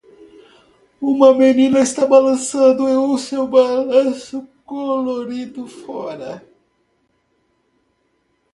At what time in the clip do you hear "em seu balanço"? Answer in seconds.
2.89-4.41